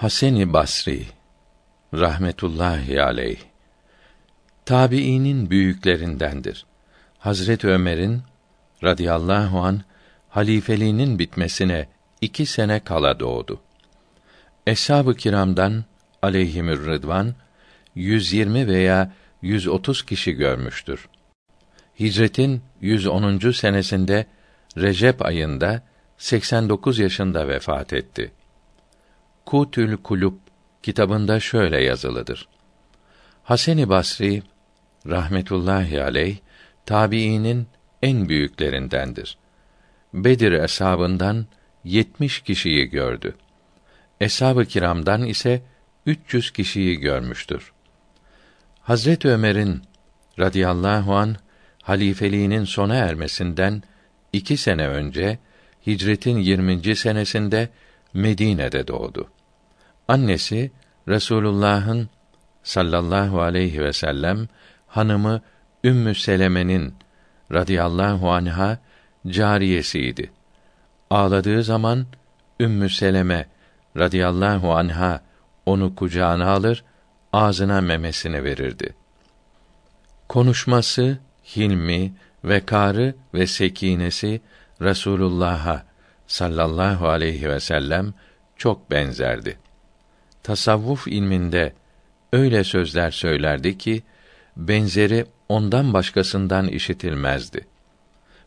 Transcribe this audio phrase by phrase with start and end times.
[0.00, 1.06] Haseni Basri
[1.94, 3.38] rahmetullahi aleyh
[4.64, 6.66] tabiinin büyüklerindendir.
[7.18, 8.22] Hazret Ömer'in
[8.84, 9.80] radıyallahu an
[10.28, 11.88] halifeliğinin bitmesine
[12.20, 13.60] iki sene kala doğdu.
[14.66, 15.84] Eshab-ı kiramdan
[16.22, 17.34] aleyhimür rıdvan
[17.94, 19.12] 120 veya
[19.42, 21.08] 130 kişi görmüştür.
[22.00, 23.50] Hicretin 110.
[23.50, 24.26] senesinde
[24.76, 25.82] Recep ayında
[26.18, 28.32] 89 yaşında vefat etti.
[29.50, 30.34] Kutül Kulub
[30.82, 32.48] kitabında şöyle yazılıdır.
[33.42, 34.42] Haseni Basri
[35.06, 36.36] rahmetullahi aleyh
[36.86, 37.66] tabiinin
[38.02, 39.38] en büyüklerindendir.
[40.14, 41.46] Bedir eshabından
[41.84, 43.36] 70 kişiyi gördü.
[44.20, 45.62] Eshab-ı kiramdan ise
[46.06, 47.72] 300 kişiyi görmüştür.
[48.80, 49.82] Hazret Ömer'in
[50.38, 51.36] radıyallahu an
[51.82, 53.82] halifeliğinin sona ermesinden
[54.32, 55.38] iki sene önce
[55.86, 56.96] hicretin 20.
[56.96, 57.68] senesinde
[58.14, 59.30] Medine'de doğdu.
[60.10, 60.70] Annesi
[61.08, 62.08] Resulullah'ın
[62.62, 64.48] sallallahu aleyhi ve sellem
[64.86, 65.40] hanımı
[65.84, 66.94] Ümmü Seleme'nin
[67.52, 68.78] radıyallahu anha
[69.26, 70.30] cariyesiydi.
[71.10, 72.06] Ağladığı zaman
[72.60, 73.48] Ümmü Seleme
[73.96, 75.20] radıyallahu anha
[75.66, 76.84] onu kucağına alır,
[77.32, 78.94] ağzına memesini verirdi.
[80.28, 81.18] Konuşması,
[81.56, 82.12] hilmi,
[82.44, 84.40] vekarı ve sekinesi
[84.80, 85.82] Resulullah'a
[86.26, 88.14] sallallahu aleyhi ve sellem
[88.56, 89.69] çok benzerdi.
[90.42, 91.72] Tasavvuf ilminde
[92.32, 94.02] öyle sözler söylerdi ki
[94.56, 97.66] benzeri ondan başkasından işitilmezdi.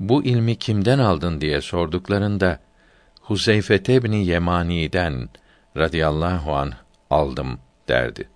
[0.00, 2.60] Bu ilmi kimden aldın diye sorduklarında
[3.20, 5.28] Huzeyfe ibn Yemani'den
[5.76, 6.72] radıyallahu an
[7.10, 8.28] aldım derdi.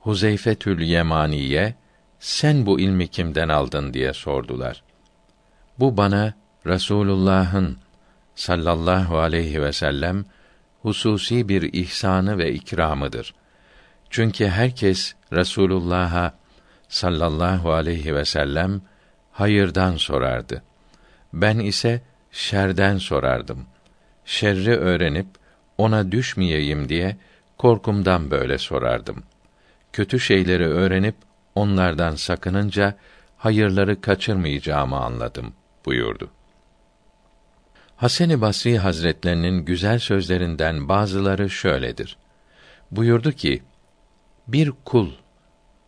[0.00, 1.74] Huzeyfetül Yemaniye
[2.20, 4.82] sen bu ilmi kimden aldın diye sordular.
[5.78, 6.34] Bu bana
[6.66, 7.78] Rasulullah'ın
[8.34, 10.24] sallallahu aleyhi ve sellem
[10.88, 13.34] hususi bir ihsanı ve ikramıdır.
[14.10, 16.34] Çünkü herkes Resulullah'a
[16.88, 18.82] sallallahu aleyhi ve sellem
[19.32, 20.62] hayırdan sorardı.
[21.32, 23.66] Ben ise şerden sorardım.
[24.24, 25.26] Şerri öğrenip
[25.78, 27.16] ona düşmeyeyim diye
[27.58, 29.22] korkumdan böyle sorardım.
[29.92, 31.14] Kötü şeyleri öğrenip
[31.54, 32.96] onlardan sakınınca
[33.36, 35.52] hayırları kaçırmayacağımı anladım
[35.86, 36.30] buyurdu.
[37.98, 42.16] Hasan-ı Basri Hazretlerinin güzel sözlerinden bazıları şöyledir.
[42.90, 43.62] Buyurdu ki:
[44.48, 45.10] Bir kul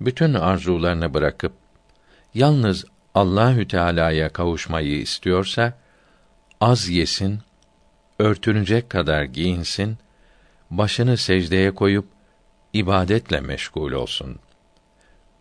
[0.01, 1.53] bütün arzularını bırakıp
[2.35, 2.85] yalnız
[3.15, 5.79] Allahü Teala'ya kavuşmayı istiyorsa
[6.61, 7.41] az yesin,
[8.19, 9.99] örtünecek kadar giyinsin,
[10.71, 12.09] başını secdeye koyup
[12.73, 14.39] ibadetle meşgul olsun.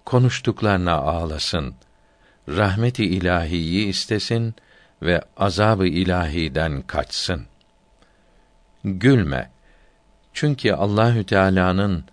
[0.06, 1.76] Konuştuklarına ağlasın,
[2.48, 4.56] rahmeti ilahiyi istesin
[5.02, 7.46] ve azabı ilahiden kaçsın.
[8.84, 9.50] Gülme.
[10.34, 12.04] Çünkü Allahü Teala'nın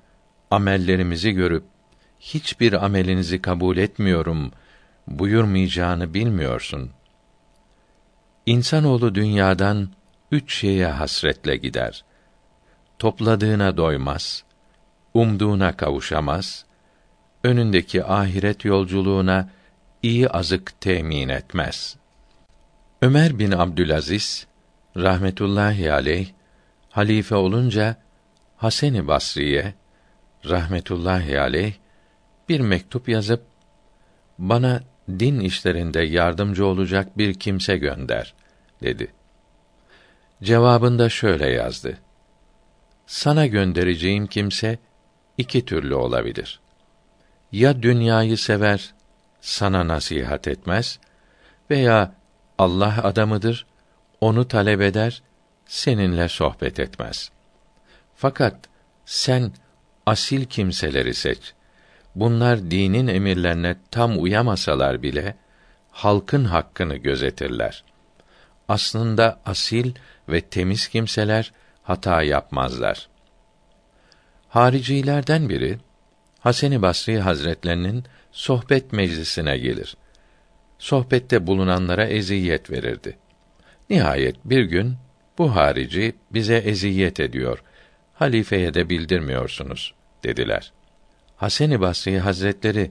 [0.50, 1.64] amellerimizi görüp
[2.20, 4.52] hiçbir amelinizi kabul etmiyorum
[5.08, 6.91] buyurmayacağını bilmiyorsun.
[8.47, 9.91] İnsanoğlu dünyadan
[10.32, 12.04] üç şeye hasretle gider.
[12.98, 14.44] Topladığına doymaz,
[15.14, 16.64] umduğuna kavuşamaz,
[17.44, 19.50] önündeki ahiret yolculuğuna
[20.03, 22.05] iyi azık temin etmez.''
[23.06, 24.46] Ömer bin Abdülaziz
[24.96, 26.28] rahmetullahi aleyh
[26.90, 27.96] halife olunca
[28.56, 29.74] Hasan-ı Basri'ye
[30.44, 31.72] rahmetullahi aleyh
[32.48, 33.42] bir mektup yazıp
[34.38, 38.34] bana din işlerinde yardımcı olacak bir kimse gönder
[38.82, 39.12] dedi.
[40.42, 41.98] Cevabında şöyle yazdı:
[43.06, 44.78] Sana göndereceğim kimse
[45.38, 46.60] iki türlü olabilir.
[47.52, 48.94] Ya dünyayı sever,
[49.40, 50.98] sana nasihat etmez
[51.70, 52.25] veya
[52.58, 53.66] Allah adamıdır,
[54.20, 55.22] onu talep eder,
[55.66, 57.30] seninle sohbet etmez.
[58.16, 58.56] Fakat
[59.04, 59.52] sen
[60.06, 61.52] asil kimseleri seç.
[62.14, 65.36] Bunlar dinin emirlerine tam uyamasalar bile
[65.90, 67.84] halkın hakkını gözetirler.
[68.68, 69.94] Aslında asil
[70.28, 71.52] ve temiz kimseler
[71.82, 73.08] hata yapmazlar.
[74.48, 75.78] Haricilerden biri
[76.41, 79.97] Hasan-ı Basri Hazretlerinin sohbet meclisine gelir
[80.78, 83.18] sohbette bulunanlara eziyet verirdi.
[83.90, 84.96] Nihayet bir gün
[85.38, 87.62] bu harici bize eziyet ediyor.
[88.14, 89.94] Halifeye de bildirmiyorsunuz
[90.24, 90.72] dediler.
[91.36, 92.90] Hasan-ı Basri Hazretleri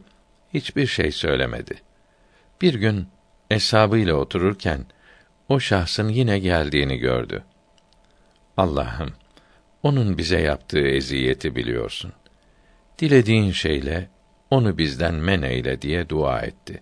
[0.54, 1.76] hiçbir şey söylemedi.
[2.62, 3.08] Bir gün
[3.52, 4.86] eshabıyla otururken
[5.50, 7.44] o şahsın yine geldiğini gördü.
[8.58, 9.14] Allah'ım,
[9.84, 12.14] onun bize yaptığı eziyeti biliyorsun.
[13.00, 14.10] Dilediğin şeyle
[14.52, 16.82] onu bizden men eyle diye dua etti.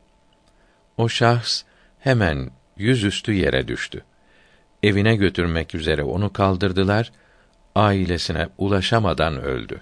[0.97, 1.63] O şahs
[1.99, 4.03] hemen yüzüstü yere düştü.
[4.83, 7.11] Evine götürmek üzere onu kaldırdılar
[7.75, 9.81] ailesine ulaşamadan öldü.